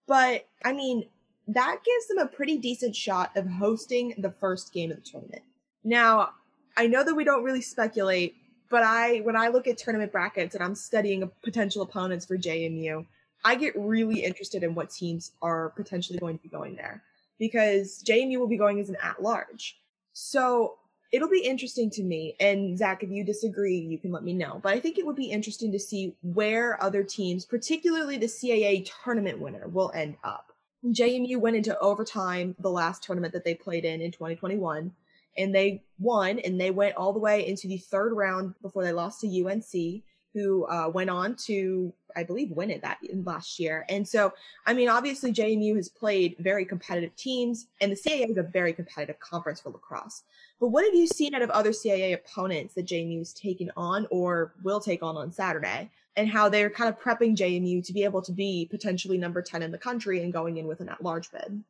But 0.08 0.48
I 0.64 0.74
mean, 0.74 1.06
that 1.48 1.80
gives 1.84 2.08
them 2.08 2.18
a 2.18 2.28
pretty 2.28 2.58
decent 2.58 2.96
shot 2.96 3.36
of 3.36 3.48
hosting 3.48 4.14
the 4.18 4.32
first 4.32 4.74
game 4.74 4.92
of 4.92 4.98
the 4.98 5.10
tournament. 5.10 5.44
Now, 5.84 6.32
I 6.76 6.88
know 6.88 7.04
that 7.04 7.16
we 7.16 7.24
don't 7.24 7.44
really 7.44 7.62
speculate 7.62 8.36
but 8.70 8.84
I, 8.84 9.20
when 9.20 9.36
I 9.36 9.48
look 9.48 9.68
at 9.68 9.78
tournament 9.78 10.12
brackets 10.12 10.56
and 10.56 10.64
I'm 10.64 10.76
studying 10.76 11.30
potential 11.44 11.82
opponents 11.82 12.26
for 12.26 12.38
JMU, 12.38 13.06
I 13.46 13.56
get 13.56 13.74
really 13.78 14.24
interested 14.24 14.64
in 14.64 14.76
what 14.76 14.90
teams 14.90 15.32
are 15.42 15.70
potentially 15.70 16.20
going 16.20 16.38
to 16.38 16.44
be 16.44 16.50
going 16.50 16.76
there 16.76 17.04
because 17.40 18.04
JMU 18.04 18.38
will 18.40 18.48
be 18.48 18.58
going 18.58 18.80
as 18.80 18.90
an 18.90 18.98
at 19.02 19.22
large. 19.22 19.78
So 20.14 20.76
it'll 21.12 21.30
be 21.30 21.44
interesting 21.44 21.90
to 21.92 22.04
me. 22.04 22.36
And 22.40 22.78
Zach, 22.78 23.04
if 23.04 23.10
you 23.10 23.24
disagree, 23.24 23.78
you 23.78 23.98
can 23.98 24.12
let 24.12 24.24
me 24.24 24.34
know. 24.34 24.60
But 24.62 24.74
I 24.74 24.80
think 24.80 24.98
it 24.98 25.06
would 25.06 25.16
be 25.16 25.32
interesting 25.32 25.72
to 25.72 25.80
see 25.80 26.16
where 26.22 26.82
other 26.82 27.04
teams, 27.04 27.46
particularly 27.46 28.18
the 28.18 28.28
CAA 28.28 28.90
tournament 29.04 29.40
winner, 29.40 29.68
will 29.68 29.92
end 29.94 30.18
up. 30.24 30.52
JMU 30.86 31.38
went 31.38 31.56
into 31.56 31.78
overtime 31.80 32.56
the 32.60 32.70
last 32.70 33.04
tournament 33.04 33.34
that 33.34 33.44
they 33.44 33.56
played 33.56 33.84
in 33.84 34.02
in 34.02 34.12
2021 34.12 34.92
and 35.38 35.54
they 35.54 35.84
won 36.00 36.40
and 36.40 36.60
they 36.60 36.72
went 36.72 36.96
all 36.96 37.14
the 37.14 37.20
way 37.20 37.48
into 37.48 37.68
the 37.68 37.78
third 37.78 38.14
round 38.14 38.56
before 38.62 38.84
they 38.84 38.92
lost 38.92 39.22
to 39.22 39.46
UNC, 39.46 40.04
who 40.38 40.66
uh, 40.66 40.88
went 40.88 41.10
on 41.10 41.36
to, 41.36 41.92
I 42.16 42.24
believe, 42.24 42.52
win 42.52 42.70
it 42.70 42.84
that 42.84 43.00
last 43.24 43.60
year. 43.60 43.86
And 43.90 44.08
so, 44.08 44.34
I 44.68 44.74
mean, 44.74 44.88
obviously 44.88 45.34
JMU 45.34 45.76
has 45.76 45.90
played 45.90 46.36
very 46.38 46.64
competitive 46.64 47.16
teams, 47.16 47.68
and 47.82 47.92
the 47.92 47.96
CAA 47.96 48.30
is 48.30 48.38
a 48.38 48.44
very 48.44 48.72
competitive 48.72 49.20
conference 49.20 49.60
for 49.60 49.72
lacrosse. 49.72 50.24
But 50.60 50.68
what 50.68 50.86
have 50.86 50.94
you 50.94 51.08
seen 51.08 51.34
out 51.34 51.42
of 51.42 51.50
other 51.50 51.72
CAA 51.72 52.14
opponents 52.14 52.76
that 52.76 52.86
JMU 52.86 53.18
has 53.18 53.34
taken 53.34 53.72
on 53.76 54.06
or 54.12 54.54
will 54.62 54.80
take 54.80 55.02
on 55.02 55.18
on 55.18 55.32
Saturday? 55.32 55.90
And 56.16 56.30
how 56.30 56.50
they're 56.50 56.70
kind 56.70 56.90
of 56.90 57.00
prepping 57.00 57.36
JMU 57.36 57.86
to 57.86 57.94
be 57.94 58.04
able 58.04 58.24
to 58.24 58.32
be 58.32 58.68
potentially 58.70 59.18
number 59.18 59.42
10 59.42 59.62
in 59.62 59.72
the 59.72 59.78
country 59.78 60.24
and 60.24 60.34
going 60.34 60.58
in 60.58 60.68
with 60.68 60.82
an 60.82 60.90
at 60.90 61.04
large 61.04 61.32
bid? 61.32 61.64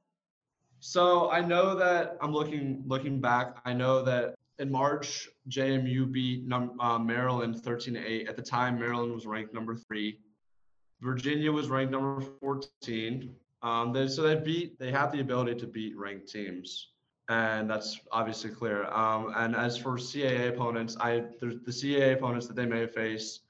So 0.79 1.29
I 1.31 1.41
know 1.41 1.75
that 1.75 2.17
I'm 2.21 2.31
looking 2.31 2.83
looking 2.85 3.19
back. 3.19 3.57
I 3.65 3.73
know 3.73 4.03
that 4.03 4.35
in 4.59 4.71
March, 4.71 5.29
JMU 5.49 6.11
beat 6.11 6.51
uh, 6.51 6.99
Maryland 6.99 7.61
13 7.63 7.93
to 7.93 8.05
8. 8.05 8.27
At 8.27 8.35
the 8.35 8.41
time, 8.41 8.79
Maryland 8.79 9.13
was 9.13 9.25
ranked 9.25 9.53
number 9.53 9.75
three. 9.75 10.19
Virginia 11.01 11.51
was 11.51 11.69
ranked 11.69 11.91
number 11.91 12.21
14. 12.39 13.35
Um, 13.61 13.93
they, 13.93 14.07
so 14.07 14.23
they 14.23 14.35
beat. 14.35 14.79
They 14.79 14.91
have 14.91 15.11
the 15.11 15.19
ability 15.19 15.55
to 15.55 15.67
beat 15.67 15.97
ranked 15.97 16.27
teams, 16.31 16.89
and 17.29 17.69
that's 17.69 17.99
obviously 18.11 18.51
clear. 18.51 18.85
Um, 18.85 19.33
and 19.35 19.55
as 19.55 19.77
for 19.77 19.97
CAA 19.97 20.49
opponents, 20.49 20.95
I 20.99 21.23
the 21.41 21.71
CAA 21.71 22.13
opponents 22.13 22.47
that 22.47 22.55
they 22.55 22.65
may 22.65 22.87
face. 22.87 23.41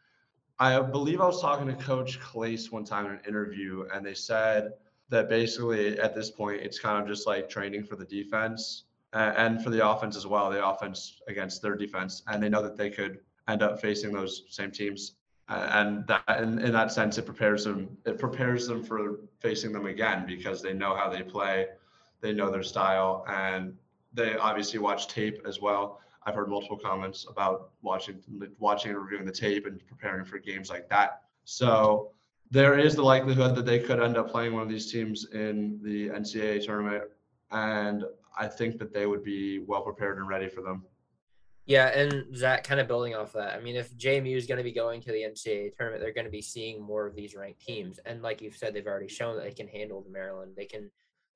I 0.60 0.80
believe 0.82 1.22
I 1.22 1.26
was 1.26 1.42
talking 1.42 1.68
to 1.68 1.74
Coach 1.76 2.20
Klaes 2.20 2.72
one 2.72 2.84
time 2.84 3.06
in 3.06 3.12
an 3.12 3.22
interview, 3.28 3.86
and 3.94 4.06
they 4.06 4.14
said 4.14 4.74
that 5.10 5.30
basically 5.30 6.00
at 6.00 6.16
this 6.16 6.32
point 6.32 6.62
it's 6.62 6.80
kind 6.80 7.02
of 7.02 7.08
just 7.08 7.28
like 7.28 7.50
training 7.50 7.84
for 7.84 7.96
the 7.96 8.06
defense 8.06 8.84
and 9.14 9.64
for 9.64 9.70
the 9.70 9.88
offense 9.88 10.16
as 10.16 10.28
well. 10.28 10.50
The 10.50 10.66
offense 10.66 11.22
against 11.28 11.62
their 11.62 11.76
defense, 11.76 12.24
and 12.28 12.42
they 12.42 12.50
know 12.50 12.62
that 12.62 12.78
they 12.78 12.90
could 12.90 13.20
end 13.48 13.64
up 13.64 13.80
facing 13.82 14.12
those 14.12 14.44
same 14.50 14.72
teams. 14.72 15.14
And 15.50 16.06
that, 16.08 16.42
in, 16.42 16.60
in 16.60 16.74
that 16.74 16.92
sense, 16.92 17.18
it 17.18 17.26
prepares 17.26 17.64
them. 17.64 17.98
It 18.06 18.20
prepares 18.20 18.68
them 18.68 18.84
for 18.84 19.22
facing 19.40 19.72
them 19.72 19.86
again 19.86 20.26
because 20.28 20.62
they 20.62 20.74
know 20.74 20.96
how 20.96 21.10
they 21.10 21.24
play, 21.24 21.68
they 22.20 22.34
know 22.34 22.52
their 22.52 22.64
style, 22.64 23.24
and 23.30 23.74
they 24.14 24.36
obviously 24.36 24.80
watch 24.80 25.08
tape 25.08 25.42
as 25.48 25.62
well. 25.62 26.02
I've 26.26 26.36
heard 26.36 26.50
multiple 26.50 26.78
comments 26.78 27.26
about 27.30 27.70
watching, 27.82 28.22
watching 28.60 28.92
and 28.92 29.00
reviewing 29.00 29.26
the 29.26 29.32
tape 29.32 29.66
and 29.66 29.80
preparing 29.88 30.26
for 30.26 30.38
games 30.40 30.70
like 30.70 30.90
that. 30.90 31.22
So 31.46 32.12
there 32.52 32.78
is 32.78 32.96
the 32.96 33.04
likelihood 33.04 33.56
that 33.56 33.66
they 33.66 33.80
could 33.80 34.02
end 34.02 34.18
up 34.18 34.30
playing 34.30 34.54
one 34.54 34.64
of 34.64 34.68
these 34.68 34.92
teams 34.92 35.28
in 35.32 35.80
the 35.82 36.10
NCAA 36.10 36.66
tournament, 36.66 37.06
and 37.52 38.04
I 38.40 38.48
think 38.48 38.78
that 38.80 38.94
they 38.94 39.06
would 39.06 39.24
be 39.24 39.60
well 39.60 39.82
prepared 39.82 40.18
and 40.18 40.28
ready 40.28 40.48
for 40.48 40.62
them. 40.62 40.84
Yeah, 41.66 41.88
and 41.88 42.34
Zach, 42.36 42.64
kind 42.64 42.80
of 42.80 42.88
building 42.88 43.14
off 43.14 43.34
that. 43.34 43.54
I 43.54 43.60
mean, 43.60 43.76
if 43.76 43.96
JMU 43.98 44.38
is 44.38 44.48
going 44.48 44.58
to 44.58 44.64
be 44.64 44.72
going 44.72 45.02
to 45.02 45.12
the 45.12 45.24
NCAA 45.24 45.76
tournament, 45.76 46.02
they're 46.02 46.14
going 46.14 46.26
to 46.26 46.32
be 46.32 46.42
seeing 46.42 46.82
more 46.82 47.06
of 47.06 47.14
these 47.14 47.36
ranked 47.36 47.60
teams. 47.60 48.00
And 48.06 48.22
like 48.22 48.42
you've 48.42 48.56
said, 48.56 48.74
they've 48.74 48.88
already 48.88 49.10
shown 49.10 49.36
that 49.36 49.44
they 49.44 49.52
can 49.52 49.68
handle 49.68 50.02
the 50.02 50.10
Maryland. 50.10 50.54
They 50.56 50.66
can 50.66 50.90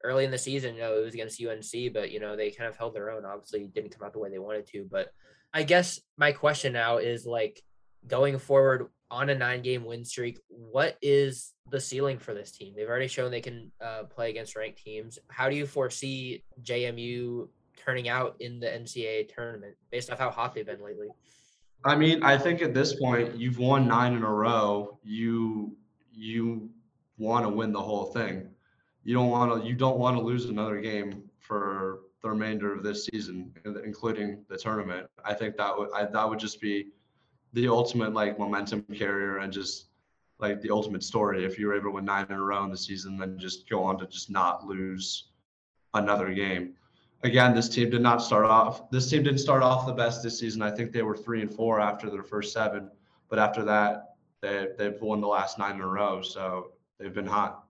early 0.04 0.24
in 0.24 0.32
the 0.32 0.38
season, 0.38 0.76
you 0.76 0.82
know, 0.82 0.98
it 0.98 1.04
was 1.04 1.14
against 1.14 1.44
UNC, 1.44 1.94
but 1.94 2.12
you 2.12 2.20
know, 2.20 2.36
they 2.36 2.50
kind 2.50 2.70
of 2.70 2.78
held 2.78 2.96
their 2.96 3.12
own. 3.12 3.26
Obviously, 3.26 3.68
didn't 3.68 3.92
come 3.92 4.06
out 4.06 4.14
the 4.14 4.20
way 4.20 4.30
they 4.30 4.40
wanted 4.40 4.68
to. 4.68 4.88
But 4.90 5.12
I 5.54 5.64
guess 5.64 6.00
my 6.18 6.32
question 6.32 6.74
now 6.74 6.98
is 6.98 7.26
like 7.26 7.62
going 8.08 8.38
forward 8.40 8.88
on 9.10 9.30
a 9.30 9.36
nine 9.36 9.62
game 9.62 9.84
win 9.84 10.06
streak, 10.06 10.40
what 10.48 10.98
is 11.02 11.54
the 11.70 11.80
ceiling 11.80 12.18
for 12.18 12.34
this 12.34 12.52
team? 12.52 12.74
They've 12.76 12.88
already 12.88 13.08
shown 13.08 13.30
they 13.30 13.42
can 13.42 13.72
uh, 13.82 14.04
play 14.04 14.30
against 14.30 14.56
ranked 14.56 14.84
teams. 14.84 15.20
How 15.28 15.50
do 15.50 15.56
you 15.56 15.66
foresee 15.66 16.44
JMU 16.64 17.48
turning 17.76 18.10
out 18.10 18.36
in 18.40 18.60
the 18.60 18.68
NCAA 18.68 19.34
tournament 19.34 19.76
based 19.92 20.12
off 20.12 20.20
how 20.20 20.30
hot 20.30 20.54
they've 20.54 20.66
been 20.66 20.84
lately? 20.84 21.10
I 21.84 21.96
mean, 21.96 22.24
I 22.24 22.38
think 22.38 22.62
at 22.62 22.74
this 22.74 22.94
point 23.00 23.36
you've 23.36 23.58
won 23.58 23.88
nine 23.88 24.14
in 24.14 24.24
a 24.24 24.32
row. 24.32 25.00
You 25.04 25.76
you 26.14 26.70
want 27.18 27.46
to 27.46 27.50
win 27.50 27.72
the 27.72 27.82
whole 27.82 28.06
thing. 28.06 28.48
You 29.04 29.16
don't 29.16 29.30
want 29.30 29.62
to 29.62 29.68
you 29.68 29.76
don't 29.76 29.98
want 29.98 30.16
to 30.18 30.24
lose 30.24 30.46
another 30.46 30.80
game 30.80 31.24
for 31.40 32.02
the 32.22 32.30
remainder 32.30 32.72
of 32.74 32.84
this 32.84 33.06
season, 33.06 33.52
including 33.84 34.46
the 34.48 34.58
tournament. 34.58 35.08
I 35.26 35.34
think 35.34 35.58
that 35.58 35.76
would 35.76 35.90
I, 35.94 36.06
that 36.06 36.30
would 36.30 36.40
just 36.40 36.62
be 36.62 36.90
the 37.54 37.68
ultimate 37.68 38.14
like 38.14 38.40
momentum 38.40 38.84
carrier 38.94 39.38
and 39.38 39.52
just 39.52 39.88
like 40.40 40.62
the 40.62 40.72
ultimate 40.72 41.04
story. 41.04 41.46
If 41.46 41.60
you 41.60 41.68
were 41.68 41.76
able 41.76 41.86
to 41.86 41.92
win 41.92 42.06
nine 42.06 42.26
in 42.30 42.36
a 42.36 42.42
row 42.42 42.64
in 42.64 42.72
the 42.72 42.78
season, 42.78 43.18
then 43.18 43.38
just 43.38 43.70
go 43.70 43.84
on 43.84 43.98
to 44.00 44.08
just 44.08 44.30
not 44.30 44.66
lose 44.66 45.30
another 45.94 46.34
game 46.34 46.76
again, 47.24 47.54
this 47.54 47.70
team 47.70 47.90
did 47.90 48.02
not 48.02 48.22
start 48.22 48.46
off. 48.46 48.90
This 48.90 49.10
team 49.10 49.24
didn't 49.24 49.40
start 49.40 49.64
off 49.64 49.86
the 49.86 49.94
best 49.94 50.24
this 50.24 50.40
season. 50.40 50.62
I 50.62 50.72
think 50.72 50.92
they 50.92 51.04
were 51.04 51.16
three 51.16 51.42
and 51.42 51.54
four 51.54 51.80
after 51.80 52.10
their 52.10 52.24
first 52.24 52.54
seven, 52.54 52.90
but 53.30 53.40
after 53.40 53.64
that, 53.64 54.16
they 54.42 54.70
they've 54.78 55.00
won 55.02 55.22
the 55.22 55.28
last 55.28 55.60
nine 55.60 55.76
in 55.76 55.82
a 55.82 55.88
row. 55.88 56.22
So 56.22 56.72
they've 57.00 57.14
been 57.14 57.26
hot. 57.26 57.61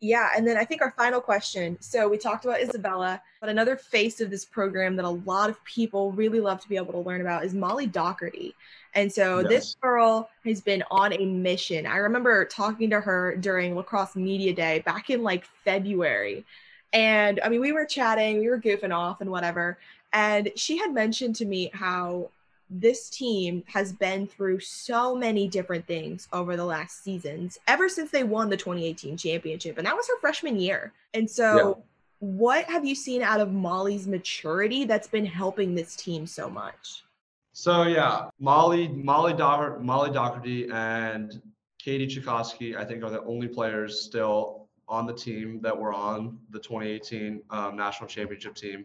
Yeah, 0.00 0.30
and 0.34 0.46
then 0.46 0.56
I 0.56 0.64
think 0.64 0.80
our 0.80 0.92
final 0.92 1.20
question. 1.20 1.76
So 1.80 2.08
we 2.08 2.16
talked 2.16 2.46
about 2.46 2.60
Isabella, 2.60 3.20
but 3.40 3.50
another 3.50 3.76
face 3.76 4.22
of 4.22 4.30
this 4.30 4.46
program 4.46 4.96
that 4.96 5.04
a 5.04 5.10
lot 5.10 5.50
of 5.50 5.62
people 5.64 6.12
really 6.12 6.40
love 6.40 6.60
to 6.62 6.68
be 6.68 6.76
able 6.76 6.92
to 6.92 7.00
learn 7.00 7.20
about 7.20 7.44
is 7.44 7.52
Molly 7.52 7.86
Dougherty. 7.86 8.54
And 8.94 9.12
so 9.12 9.40
yes. 9.40 9.48
this 9.48 9.76
girl 9.82 10.30
has 10.44 10.62
been 10.62 10.82
on 10.90 11.12
a 11.12 11.26
mission. 11.26 11.86
I 11.86 11.98
remember 11.98 12.46
talking 12.46 12.88
to 12.90 13.00
her 13.00 13.36
during 13.36 13.76
lacrosse 13.76 14.16
media 14.16 14.54
day 14.54 14.80
back 14.80 15.10
in 15.10 15.22
like 15.22 15.44
February 15.64 16.46
and 16.92 17.40
I 17.42 17.48
mean, 17.48 17.60
we 17.60 17.72
were 17.72 17.84
chatting, 17.84 18.40
we 18.40 18.48
were 18.48 18.58
goofing 18.58 18.94
off 18.94 19.20
and 19.20 19.30
whatever. 19.30 19.78
And 20.12 20.50
she 20.56 20.78
had 20.78 20.92
mentioned 20.92 21.36
to 21.36 21.44
me 21.44 21.70
how 21.72 22.30
this 22.70 23.10
team 23.10 23.64
has 23.66 23.92
been 23.92 24.26
through 24.26 24.60
so 24.60 25.14
many 25.16 25.48
different 25.48 25.86
things 25.86 26.28
over 26.32 26.56
the 26.56 26.64
last 26.64 27.02
seasons, 27.02 27.58
ever 27.66 27.88
since 27.88 28.10
they 28.10 28.22
won 28.22 28.48
the 28.48 28.56
2018 28.56 29.16
championship. 29.16 29.76
And 29.76 29.86
that 29.86 29.96
was 29.96 30.06
her 30.08 30.18
freshman 30.20 30.58
year. 30.58 30.92
And 31.12 31.28
so, 31.28 31.56
yeah. 31.56 31.82
what 32.20 32.64
have 32.66 32.84
you 32.84 32.94
seen 32.94 33.22
out 33.22 33.40
of 33.40 33.52
Molly's 33.52 34.06
maturity 34.06 34.84
that's 34.84 35.08
been 35.08 35.26
helping 35.26 35.74
this 35.74 35.96
team 35.96 36.26
so 36.26 36.48
much? 36.48 37.02
So 37.52 37.82
yeah, 37.82 38.28
Molly, 38.38 38.88
Molly, 38.88 39.32
Do- 39.32 39.80
Molly 39.80 40.10
Dougherty, 40.10 40.68
and 40.70 41.42
Katie 41.78 42.06
Checkosky, 42.06 42.76
I 42.76 42.84
think, 42.84 43.02
are 43.02 43.10
the 43.10 43.22
only 43.24 43.48
players 43.48 44.00
still 44.00 44.68
on 44.88 45.06
the 45.06 45.12
team 45.12 45.60
that 45.62 45.76
were 45.76 45.92
on 45.92 46.38
the 46.50 46.58
2018 46.58 47.42
um, 47.50 47.76
national 47.76 48.08
championship 48.08 48.54
team. 48.54 48.84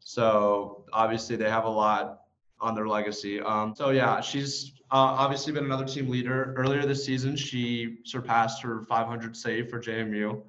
So 0.00 0.84
obviously 0.92 1.36
they 1.36 1.48
have 1.48 1.64
a 1.64 1.70
lot 1.70 2.23
on 2.64 2.74
their 2.74 2.88
legacy. 2.88 3.40
Um, 3.40 3.74
so 3.76 3.90
yeah, 3.90 4.20
she's 4.20 4.72
uh, 4.90 4.96
obviously 4.96 5.52
been 5.52 5.64
another 5.64 5.84
team 5.84 6.08
leader. 6.08 6.54
Earlier 6.56 6.86
this 6.86 7.04
season, 7.04 7.36
she 7.36 7.98
surpassed 8.04 8.62
her 8.62 8.82
500 8.82 9.36
save 9.36 9.68
for 9.68 9.80
JMU, 9.80 10.42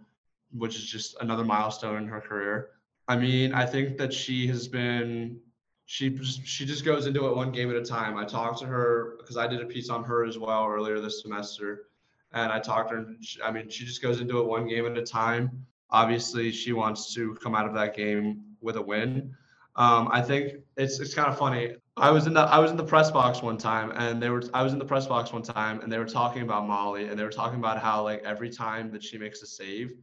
which 0.58 0.76
is 0.76 0.86
just 0.86 1.16
another 1.22 1.44
milestone 1.44 2.04
in 2.04 2.08
her 2.08 2.22
career. 2.22 2.70
I 3.08 3.18
mean, 3.18 3.54
I 3.54 3.66
think 3.66 3.98
that 3.98 4.14
she 4.14 4.48
has 4.48 4.68
been 4.68 5.40
she 5.88 6.18
she 6.24 6.66
just 6.66 6.84
goes 6.84 7.06
into 7.06 7.28
it 7.28 7.36
one 7.36 7.52
game 7.52 7.70
at 7.70 7.76
a 7.76 7.86
time. 7.86 8.18
I 8.18 8.26
talked 8.26 8.60
to 8.60 8.66
her 8.66 9.16
because 9.20 9.38
I 9.38 9.46
did 9.46 9.62
a 9.62 9.66
piece 9.66 9.90
on 9.90 10.04
her 10.06 10.26
as 10.26 10.40
well 10.40 10.66
earlier 10.66 11.00
this 11.00 11.22
semester 11.22 11.88
and 12.36 12.52
I 12.52 12.60
talked 12.60 12.90
to 12.90 12.96
her. 12.96 13.06
She, 13.22 13.42
I 13.42 13.52
mean, 13.52 13.70
she 13.70 13.86
just 13.86 14.02
goes 14.02 14.22
into 14.22 14.40
it 14.40 14.46
one 14.46 14.68
game 14.68 14.86
at 14.86 14.98
a 14.98 15.04
time. 15.04 15.66
Obviously, 15.90 16.52
she 16.52 16.74
wants 16.74 17.14
to 17.16 17.36
come 17.36 17.56
out 17.56 17.66
of 17.68 17.74
that 17.76 17.96
game 17.96 18.42
with 18.62 18.76
a 18.76 18.82
win. 18.82 19.36
Um, 19.76 20.10
I 20.12 20.22
think 20.22 20.54
it's 20.78 21.00
it's 21.00 21.14
kind 21.14 21.30
of 21.30 21.38
funny. 21.38 21.76
I 21.98 22.12
was 22.12 22.28
in 22.28 22.34
the 22.34 22.42
I 22.42 22.60
was 22.60 22.72
in 22.72 22.78
the 22.78 22.84
press 22.84 23.10
box 23.10 23.42
one 23.42 23.58
time, 23.58 23.92
and 23.96 24.22
they 24.22 24.30
were 24.30 24.44
I 24.54 24.64
was 24.64 24.74
in 24.74 24.80
the 24.80 24.86
press 24.86 25.08
box 25.08 25.32
one 25.32 25.44
time, 25.44 25.80
and 25.80 25.92
they 25.92 25.98
were 25.98 26.06
talking 26.06 26.42
about 26.42 26.68
Molly, 26.68 27.08
and 27.08 27.18
they 27.18 27.24
were 27.24 27.30
talking 27.32 27.60
about 27.60 27.82
how 27.82 28.04
like 28.04 28.22
every 28.24 28.50
time 28.50 28.92
that 28.92 29.02
she 29.04 29.18
makes 29.18 29.42
a 29.42 29.48
save, 29.48 29.94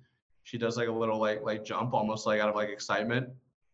she 0.44 0.56
does 0.56 0.76
like 0.76 0.88
a 0.88 0.92
little 0.92 1.18
like 1.18 1.42
like 1.42 1.64
jump, 1.64 1.92
almost 1.92 2.26
like 2.26 2.40
out 2.40 2.48
of 2.48 2.54
like 2.54 2.70
excitement, 2.70 3.28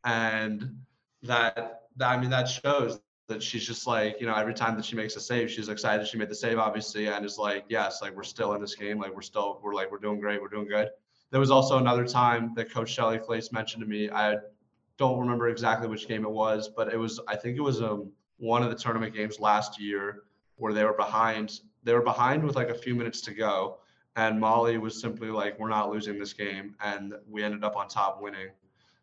and 0.04 0.76
that 1.22 1.82
that 1.96 2.08
I 2.08 2.20
mean 2.20 2.30
that 2.30 2.48
shows 2.48 3.00
that 3.28 3.42
she's 3.42 3.64
just 3.64 3.86
like, 3.86 4.20
you 4.20 4.26
know, 4.26 4.34
every 4.34 4.54
time 4.54 4.74
that 4.76 4.84
she 4.84 4.96
makes 4.96 5.14
a 5.14 5.20
save, 5.20 5.50
she's 5.50 5.68
excited 5.68 6.08
she 6.08 6.16
made 6.16 6.30
the 6.30 6.34
save, 6.34 6.58
obviously, 6.58 7.08
and 7.08 7.24
is 7.24 7.38
like, 7.38 7.64
yes, 7.68 8.00
like 8.02 8.16
we're 8.16 8.22
still 8.22 8.54
in 8.54 8.60
this 8.60 8.74
game, 8.74 8.98
like 8.98 9.14
we're 9.14 9.20
still, 9.20 9.60
we're 9.62 9.74
like, 9.74 9.90
we're 9.92 9.98
doing 9.98 10.18
great, 10.18 10.40
we're 10.40 10.48
doing 10.48 10.66
good. 10.66 10.88
There 11.30 11.38
was 11.38 11.50
also 11.50 11.76
another 11.76 12.06
time 12.06 12.54
that 12.56 12.72
Coach 12.72 12.88
Shelley 12.90 13.18
Klaes 13.18 13.52
mentioned 13.52 13.82
to 13.82 13.88
me. 13.88 14.08
I 14.08 14.36
don't 14.98 15.18
remember 15.18 15.48
exactly 15.48 15.88
which 15.88 16.08
game 16.08 16.24
it 16.24 16.30
was, 16.30 16.68
but 16.68 16.92
it 16.92 16.96
was, 16.98 17.20
I 17.28 17.36
think 17.36 17.56
it 17.56 17.62
was 17.62 17.80
um, 17.80 18.10
one 18.38 18.62
of 18.62 18.70
the 18.70 18.76
tournament 18.76 19.14
games 19.14 19.40
last 19.40 19.80
year 19.80 20.24
where 20.56 20.72
they 20.72 20.84
were 20.84 20.94
behind. 20.94 21.60
They 21.84 21.94
were 21.94 22.02
behind 22.02 22.44
with 22.44 22.56
like 22.56 22.68
a 22.68 22.74
few 22.74 22.94
minutes 22.94 23.20
to 23.22 23.32
go, 23.32 23.78
and 24.16 24.38
Molly 24.38 24.76
was 24.78 25.00
simply 25.00 25.28
like, 25.28 25.58
"We're 25.58 25.68
not 25.68 25.90
losing 25.90 26.18
this 26.18 26.32
game," 26.32 26.74
and 26.82 27.14
we 27.28 27.42
ended 27.42 27.64
up 27.64 27.76
on 27.76 27.88
top, 27.88 28.20
winning. 28.20 28.48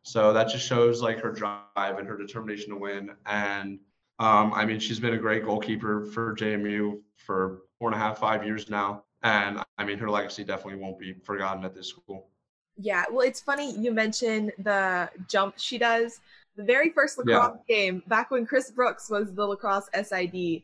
So 0.04 0.34
that 0.34 0.50
just 0.50 0.68
shows 0.68 1.02
like 1.02 1.20
her 1.22 1.32
drive 1.32 1.98
and 1.98 2.08
her 2.08 2.18
determination 2.18 2.70
to 2.72 2.76
win, 2.76 3.12
and 3.26 3.80
um, 4.20 4.54
I 4.54 4.66
mean, 4.66 4.80
she's 4.80 5.00
been 5.00 5.14
a 5.14 5.18
great 5.18 5.44
goalkeeper 5.44 6.06
for 6.06 6.36
JMU 6.36 7.00
for 7.18 7.62
four 7.80 7.90
and 7.90 7.96
a 7.96 8.00
half, 8.00 8.20
five 8.20 8.46
years 8.46 8.70
now. 8.70 9.04
And 9.24 9.62
I 9.78 9.84
mean, 9.84 9.98
her 9.98 10.10
legacy 10.10 10.44
definitely 10.44 10.82
won't 10.82 11.00
be 11.00 11.14
forgotten 11.24 11.66
at 11.66 11.74
this 11.74 11.90
school. 11.90 12.30
Yeah, 12.78 13.06
well, 13.12 13.26
it's 13.26 13.40
funny 13.40 13.76
you 13.78 13.92
mentioned 13.92 14.52
the 14.60 15.10
jump 15.28 15.56
she 15.58 15.78
does. 15.78 16.20
The 16.58 16.64
very 16.64 16.90
first 16.90 17.18
lacrosse 17.18 17.58
yeah. 17.68 17.76
game, 17.76 18.04
back 18.08 18.32
when 18.32 18.46
Chris 18.46 18.72
Brooks 18.72 19.10
was 19.10 19.34
the 19.34 19.46
lacrosse 19.46 19.90
SID, 19.94 20.62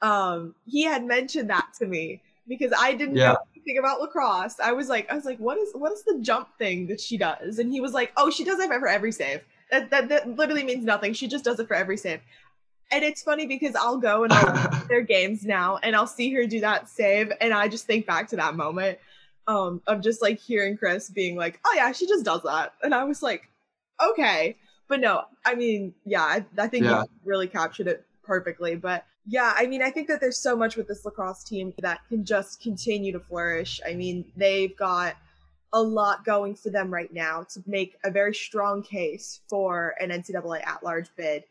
um, 0.00 0.54
he 0.66 0.82
had 0.82 1.04
mentioned 1.04 1.50
that 1.50 1.68
to 1.78 1.86
me 1.86 2.20
because 2.48 2.72
I 2.76 2.94
didn't 2.94 3.16
yeah. 3.16 3.32
know 3.32 3.38
anything 3.54 3.78
about 3.78 4.00
lacrosse. 4.00 4.58
I 4.60 4.72
was 4.72 4.88
like, 4.88 5.10
I 5.10 5.14
was 5.14 5.24
like, 5.24 5.38
what 5.38 5.58
is 5.58 5.70
what 5.74 5.92
is 5.92 6.02
the 6.04 6.18
jump 6.20 6.48
thing 6.58 6.86
that 6.88 7.00
she 7.00 7.16
does? 7.16 7.58
And 7.58 7.72
he 7.72 7.80
was 7.80 7.92
like, 7.92 8.12
oh, 8.16 8.30
she 8.30 8.44
does 8.44 8.58
it 8.58 8.68
for 8.68 8.88
every 8.88 9.12
save. 9.12 9.40
That, 9.70 9.90
that, 9.90 10.08
that 10.10 10.28
literally 10.36 10.64
means 10.64 10.84
nothing. 10.84 11.14
She 11.14 11.28
just 11.28 11.44
does 11.44 11.58
it 11.58 11.66
for 11.66 11.74
every 11.74 11.96
save. 11.96 12.20
And 12.90 13.02
it's 13.02 13.22
funny 13.22 13.46
because 13.46 13.74
I'll 13.74 13.96
go 13.96 14.24
and 14.24 14.32
I'll 14.32 14.52
watch 14.52 14.86
their 14.88 15.00
games 15.00 15.44
now 15.44 15.78
and 15.82 15.96
I'll 15.96 16.06
see 16.06 16.30
her 16.34 16.46
do 16.46 16.60
that 16.60 16.88
save. 16.88 17.32
And 17.40 17.54
I 17.54 17.68
just 17.68 17.86
think 17.86 18.04
back 18.04 18.28
to 18.28 18.36
that 18.36 18.54
moment 18.54 18.98
um, 19.46 19.82
of 19.86 20.00
just 20.00 20.22
like 20.22 20.38
hearing 20.38 20.76
Chris 20.76 21.10
being 21.10 21.36
like, 21.36 21.60
oh 21.64 21.72
yeah, 21.74 21.92
she 21.92 22.06
just 22.06 22.24
does 22.24 22.42
that. 22.42 22.74
And 22.82 22.94
I 22.94 23.04
was 23.04 23.22
like, 23.22 23.48
okay. 24.10 24.56
But 24.88 25.00
no, 25.00 25.24
I 25.44 25.54
mean, 25.54 25.94
yeah, 26.04 26.22
I, 26.22 26.44
I 26.58 26.68
think 26.68 26.84
yeah. 26.84 27.02
you 27.02 27.08
really 27.24 27.48
captured 27.48 27.86
it 27.86 28.04
perfectly. 28.22 28.76
But 28.76 29.04
yeah, 29.26 29.54
I 29.56 29.66
mean, 29.66 29.82
I 29.82 29.90
think 29.90 30.08
that 30.08 30.20
there's 30.20 30.38
so 30.38 30.56
much 30.56 30.76
with 30.76 30.88
this 30.88 31.04
lacrosse 31.04 31.44
team 31.44 31.72
that 31.80 32.00
can 32.08 32.24
just 32.24 32.60
continue 32.60 33.12
to 33.12 33.20
flourish. 33.20 33.80
I 33.86 33.94
mean, 33.94 34.24
they've 34.36 34.76
got 34.76 35.16
a 35.72 35.82
lot 35.82 36.24
going 36.24 36.54
for 36.54 36.70
them 36.70 36.92
right 36.92 37.12
now 37.12 37.46
to 37.54 37.62
make 37.66 37.96
a 38.04 38.10
very 38.10 38.34
strong 38.34 38.82
case 38.82 39.40
for 39.48 39.94
an 40.00 40.10
NCAA 40.10 40.66
at 40.66 40.82
large 40.82 41.08
bid 41.16 41.44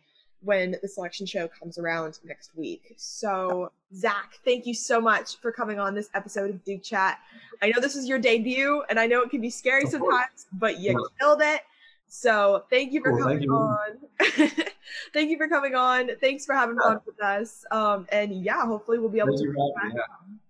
when 0.43 0.75
the 0.81 0.87
selection 0.87 1.25
show 1.25 1.47
comes 1.47 1.77
around 1.77 2.19
next 2.23 2.51
week. 2.55 2.93
So, 2.97 3.71
Zach, 3.93 4.39
thank 4.43 4.65
you 4.65 4.73
so 4.73 4.99
much 4.99 5.37
for 5.37 5.51
coming 5.51 5.79
on 5.79 5.93
this 5.93 6.09
episode 6.13 6.49
of 6.49 6.63
Duke 6.63 6.83
Chat. 6.83 7.19
I 7.61 7.69
know 7.69 7.79
this 7.79 7.95
is 7.95 8.07
your 8.07 8.19
debut, 8.19 8.83
and 8.89 8.99
I 8.99 9.05
know 9.05 9.21
it 9.21 9.29
can 9.29 9.41
be 9.41 9.49
scary 9.49 9.85
sometimes, 9.85 10.47
but 10.53 10.79
you 10.79 10.91
yeah. 10.91 11.07
killed 11.19 11.41
it. 11.41 11.61
So, 12.07 12.65
thank 12.69 12.91
you 12.91 13.01
for 13.01 13.11
cool, 13.11 13.19
coming 13.19 13.37
thank 13.37 13.45
you. 13.45 13.53
on. 13.53 14.57
thank 15.13 15.29
you 15.29 15.37
for 15.37 15.47
coming 15.47 15.75
on. 15.75 16.09
Thanks 16.19 16.45
for 16.45 16.53
having 16.53 16.77
fun 16.77 16.99
with 17.05 17.21
us. 17.21 17.63
Um, 17.71 18.07
and 18.11 18.33
yeah, 18.43 18.65
hopefully 18.65 18.99
we'll 18.99 19.09
be 19.09 19.19
able 19.19 19.37
thank 19.37 19.53
to. 19.53 19.73
Yeah. 19.95 20.01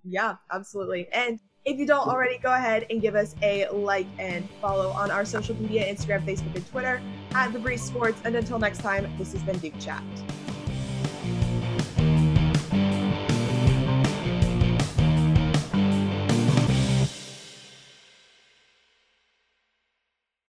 yeah, 0.04 0.36
absolutely. 0.52 1.08
And 1.12 1.40
if 1.66 1.78
you 1.78 1.86
don't 1.86 2.08
already, 2.08 2.38
go 2.38 2.54
ahead 2.54 2.88
and 2.90 3.02
give 3.02 3.16
us 3.16 3.36
a 3.42 3.68
like 3.70 4.08
and 4.18 4.50
follow 4.62 4.90
on 4.90 5.12
our 5.12 5.26
social 5.26 5.56
media 5.62 5.92
Instagram, 5.94 6.26
Facebook, 6.26 6.56
and 6.56 6.68
Twitter 6.68 7.02
at 7.34 7.54
The 7.54 7.60
Breeze 7.60 7.84
Sports. 7.84 8.20
And 8.26 8.36
until 8.36 8.58
next 8.58 8.80
time, 8.80 9.12
this 9.18 9.34
has 9.34 9.44
been 9.44 9.58
Duke 9.60 9.80
Chat. 9.80 10.04